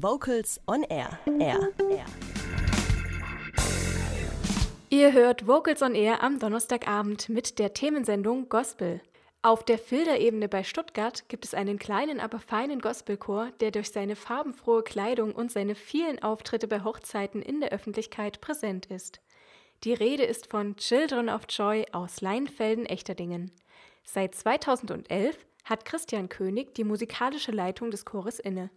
[0.00, 1.18] Vocals on Air.
[1.40, 1.70] Air.
[1.90, 2.04] Air.
[4.90, 9.00] Ihr hört Vocals on Air am Donnerstagabend mit der Themensendung Gospel.
[9.42, 14.14] Auf der Filderebene bei Stuttgart gibt es einen kleinen, aber feinen Gospelchor, der durch seine
[14.14, 19.20] farbenfrohe Kleidung und seine vielen Auftritte bei Hochzeiten in der Öffentlichkeit präsent ist.
[19.82, 23.50] Die Rede ist von Children of Joy aus Leinfelden-Echterdingen.
[24.04, 28.70] Seit 2011 hat Christian König die musikalische Leitung des Chores inne.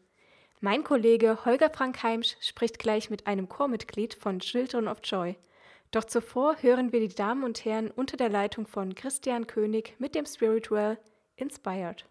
[0.63, 5.35] Mein Kollege Holger Frank Heimsch spricht gleich mit einem Chormitglied von Children of Joy.
[5.89, 10.13] Doch zuvor hören wir die Damen und Herren unter der Leitung von Christian König mit
[10.13, 10.99] dem Spiritual
[11.35, 12.05] Inspired.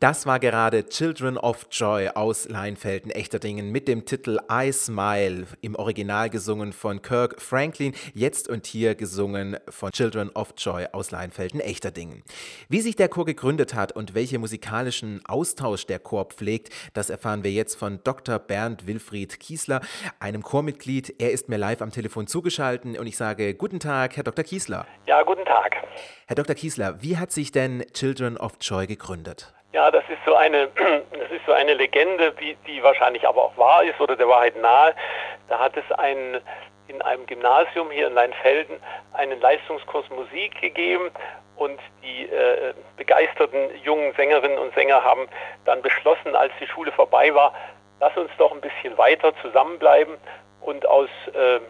[0.00, 6.30] Das war gerade Children of Joy aus Leinfelden-Echterdingen mit dem Titel I Smile, im Original
[6.30, 12.22] gesungen von Kirk Franklin, jetzt und hier gesungen von Children of Joy aus Leinfelden-Echterdingen.
[12.70, 17.44] Wie sich der Chor gegründet hat und welche musikalischen Austausch der Chor pflegt, das erfahren
[17.44, 18.38] wir jetzt von Dr.
[18.38, 19.82] Bernd Wilfried Kiesler,
[20.18, 21.16] einem Chormitglied.
[21.18, 24.46] Er ist mir live am Telefon zugeschaltet und ich sage guten Tag, Herr Dr.
[24.46, 24.86] Kiesler.
[25.06, 25.76] Ja, guten Tag.
[26.26, 26.54] Herr Dr.
[26.54, 29.52] Kiesler, wie hat sich denn Children of Joy gegründet?
[29.72, 33.56] Ja, das ist so eine, das ist so eine Legende, die, die wahrscheinlich aber auch
[33.56, 34.94] wahr ist oder der Wahrheit nahe.
[35.48, 36.40] Da hat es einen,
[36.88, 38.80] in einem Gymnasium hier in Leinfelden
[39.12, 41.10] einen Leistungskurs Musik gegeben
[41.56, 45.28] und die äh, begeisterten jungen Sängerinnen und Sänger haben
[45.66, 47.54] dann beschlossen, als die Schule vorbei war,
[48.00, 50.16] lass uns doch ein bisschen weiter zusammenbleiben
[50.62, 51.60] und aus äh,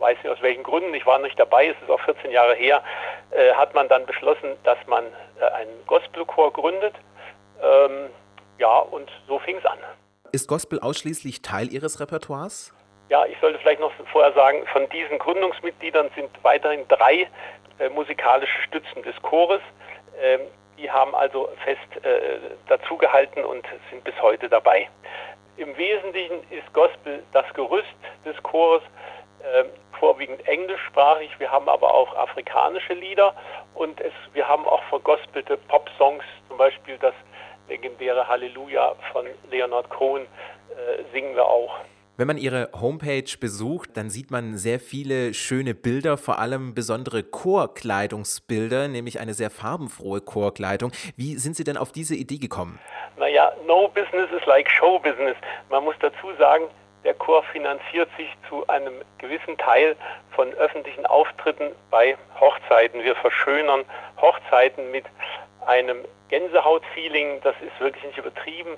[0.00, 2.82] weiß nicht aus welchen Gründen, ich war nicht dabei, es ist auch 14 Jahre her,
[3.30, 5.04] äh, hat man dann beschlossen, dass man
[5.40, 6.94] äh, einen Gospelchor gründet
[7.62, 8.10] ähm,
[8.58, 9.78] ja, und so fing es an.
[10.32, 12.74] Ist Gospel ausschließlich Teil Ihres Repertoires?
[13.08, 17.28] Ja, ich sollte vielleicht noch vorher sagen, von diesen Gründungsmitgliedern sind weiterhin drei
[17.78, 19.62] äh, musikalische Stützen des Chores.
[20.20, 20.40] Ähm,
[20.76, 24.88] die haben also fest äh, dazugehalten und sind bis heute dabei.
[25.56, 27.88] Im Wesentlichen ist Gospel das Gerüst
[28.24, 28.82] des Chores,
[29.40, 29.64] äh,
[29.98, 31.30] vorwiegend englischsprachig.
[31.38, 33.34] Wir haben aber auch afrikanische Lieder
[33.74, 37.14] und es, wir haben auch vergospelte Pop-Songs, zum Beispiel das
[37.68, 41.78] legendäre Halleluja von Leonard Cohen äh, singen wir auch.
[42.18, 47.22] Wenn man Ihre Homepage besucht, dann sieht man sehr viele schöne Bilder, vor allem besondere
[47.22, 50.90] Chorkleidungsbilder, nämlich eine sehr farbenfrohe Chorkleidung.
[51.16, 52.80] Wie sind Sie denn auf diese Idee gekommen?
[53.18, 55.36] Naja, no business is like show business.
[55.70, 56.64] Man muss dazu sagen,
[57.04, 59.94] der Chor finanziert sich zu einem gewissen Teil
[60.32, 63.04] von öffentlichen Auftritten bei Hochzeiten.
[63.04, 63.84] Wir verschönern
[64.20, 65.04] Hochzeiten mit
[65.68, 68.76] einem Gänsehaut-Feeling, das ist wirklich nicht übertrieben.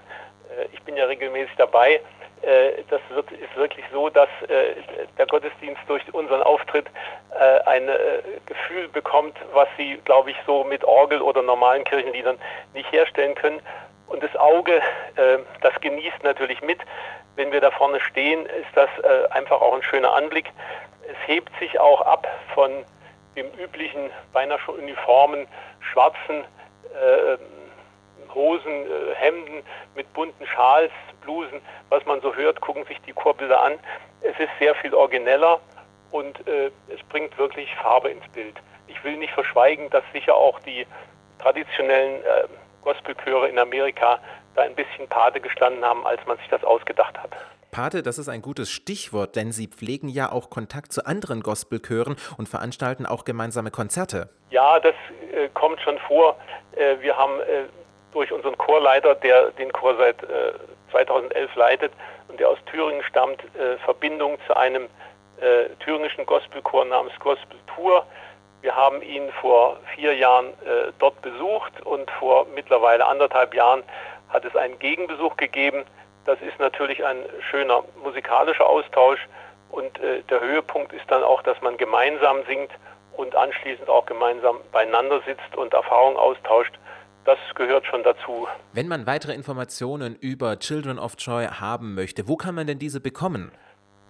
[0.50, 2.00] Äh, ich bin ja regelmäßig dabei.
[2.42, 4.74] Äh, das wird, ist wirklich so, dass äh,
[5.16, 6.86] der Gottesdienst durch unseren Auftritt
[7.64, 7.88] ein
[8.44, 12.38] Gefühl bekommt, was Sie, glaube ich, so mit Orgel oder normalen Kirchenliedern
[12.74, 13.60] nicht herstellen können.
[14.08, 14.82] Und das Auge,
[15.62, 16.80] das genießt natürlich mit.
[17.36, 18.90] Wenn wir da vorne stehen, ist das
[19.30, 20.52] einfach auch ein schöner Anblick.
[21.08, 22.84] Es hebt sich auch ab von
[23.36, 25.46] dem üblichen, beinahe schon uniformen,
[25.92, 26.44] schwarzen
[26.84, 27.36] äh,
[28.34, 29.62] Hosen, äh, Hemden
[29.94, 30.92] mit bunten Schals,
[31.22, 33.78] Blusen, was man so hört, gucken sich die Chorbilder an.
[34.22, 35.60] Es ist sehr viel origineller
[36.10, 38.56] und äh, es bringt wirklich Farbe ins Bild.
[38.86, 40.86] Ich will nicht verschweigen, dass sicher auch die
[41.38, 42.48] traditionellen äh,
[42.82, 44.18] Gospelchöre in Amerika
[44.54, 47.30] da ein bisschen Pate gestanden haben, als man sich das ausgedacht hat.
[47.70, 52.16] Pate, das ist ein gutes Stichwort, denn Sie pflegen ja auch Kontakt zu anderen Gospelchören
[52.36, 54.28] und veranstalten auch gemeinsame Konzerte.
[54.50, 54.94] Ja, das
[55.32, 56.36] äh, kommt schon vor.
[56.76, 57.64] Äh, wir haben äh,
[58.12, 60.16] durch unseren Chorleiter, der den Chor seit
[60.90, 61.92] 2011 äh, leitet
[62.28, 64.84] und der aus Thüringen stammt, äh, Verbindung zu einem
[65.40, 68.04] äh, thüringischen Gospelchor namens Gospel Tour.
[68.62, 70.52] Wir haben ihn vor vier Jahren
[70.98, 73.82] dort besucht und vor mittlerweile anderthalb Jahren
[74.28, 75.86] hat es einen Gegenbesuch gegeben
[76.24, 77.18] das ist natürlich ein
[77.50, 79.20] schöner musikalischer Austausch
[79.70, 82.72] und äh, der Höhepunkt ist dann auch, dass man gemeinsam singt
[83.16, 86.78] und anschließend auch gemeinsam beieinander sitzt und Erfahrungen austauscht.
[87.24, 88.48] Das gehört schon dazu.
[88.72, 93.00] Wenn man weitere Informationen über Children of Joy haben möchte, wo kann man denn diese
[93.00, 93.52] bekommen?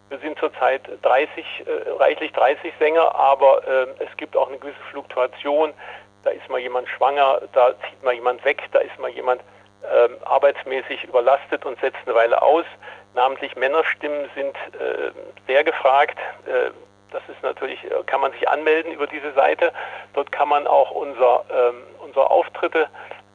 [0.10, 4.80] Wir sind zurzeit 30, äh, reichlich 30 Sänger, aber äh, es gibt auch eine gewisse
[4.92, 5.74] Fluktuation.
[6.24, 9.42] Da ist mal jemand schwanger, da zieht mal jemand weg, da ist mal jemand
[9.84, 12.66] ähm, arbeitsmäßig überlastet und setzt eine Weile aus.
[13.14, 15.12] Namentlich Männerstimmen sind äh,
[15.48, 16.18] sehr gefragt.
[16.46, 16.72] Äh,
[17.12, 19.74] das ist natürlich, äh, kann man sich anmelden über diese Seite.
[20.14, 22.90] Dort kann man auch unser, ähm, unsere Auftritte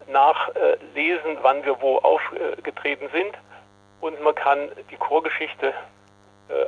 [0.07, 3.35] nachlesen, wann wir wo aufgetreten sind
[4.01, 5.73] und man kann die Chorgeschichte
[6.49, 6.67] äh,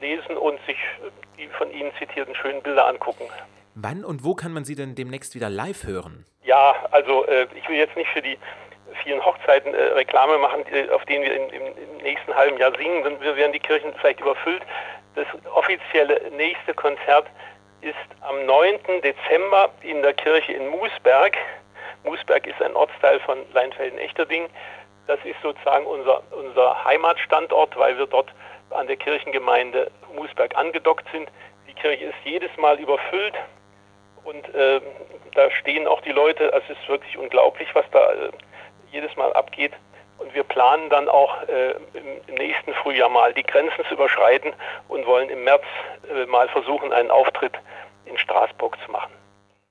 [0.00, 0.76] lesen und sich
[1.38, 3.24] die von Ihnen zitierten schönen Bilder angucken.
[3.74, 6.26] Wann und wo kann man Sie denn demnächst wieder live hören?
[6.44, 8.36] Ja, also äh, ich will jetzt nicht für die
[9.02, 12.76] vielen Hochzeiten äh, Reklame machen, die, auf denen wir in, im, im, nächsten halben Jahr
[12.76, 14.62] singen, wir werden die Kirchen vielleicht überfüllt.
[15.14, 17.26] Das offizielle nächste Konzert
[17.82, 18.78] ist am 9.
[19.02, 21.36] Dezember in der Kirche in Moosberg.
[22.04, 24.48] Moosberg ist ein Ortsteil von Leinfelden-Echterding.
[25.06, 28.32] Das ist sozusagen unser, unser Heimatstandort, weil wir dort
[28.70, 31.28] an der Kirchengemeinde Moosberg angedockt sind.
[31.68, 33.34] Die Kirche ist jedes Mal überfüllt
[34.24, 34.80] und äh,
[35.34, 36.52] da stehen auch die Leute.
[36.52, 38.30] Es ist wirklich unglaublich, was da äh,
[38.92, 39.72] jedes Mal abgeht.
[40.18, 41.74] Und wir planen dann auch äh,
[42.26, 44.52] im, nächsten Frühjahr mal die Grenzen zu überschreiten
[44.88, 45.64] und wollen im März
[46.08, 47.54] äh, mal versuchen, einen Auftritt
[48.06, 49.12] in Straßburg zu machen.